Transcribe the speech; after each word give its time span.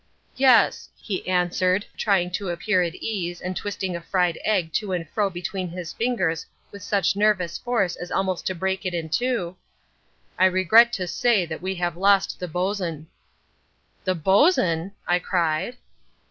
"Yes," 0.35 0.89
he 0.97 1.27
answered, 1.27 1.85
trying 1.95 2.31
to 2.31 2.49
appear 2.49 2.81
at 2.81 2.95
ease 2.95 3.39
and 3.39 3.55
twisting 3.55 3.95
a 3.95 4.01
fried 4.01 4.39
egg 4.43 4.73
to 4.73 4.93
and 4.93 5.07
fro 5.07 5.29
between 5.29 5.69
his 5.69 5.93
fingers 5.93 6.43
with 6.71 6.81
such 6.81 7.15
nervous 7.15 7.59
force 7.59 7.95
as 7.95 8.09
almost 8.09 8.47
to 8.47 8.55
break 8.55 8.83
it 8.83 8.95
in 8.95 9.09
two—"I 9.09 10.45
regret 10.45 10.91
to 10.93 11.05
say 11.05 11.45
that 11.45 11.61
we 11.61 11.75
have 11.75 11.95
lost 11.95 12.39
the 12.39 12.47
bosun." 12.47 13.09
"The 14.03 14.15
bosun!" 14.15 14.93
I 15.07 15.19
cried. 15.19 15.77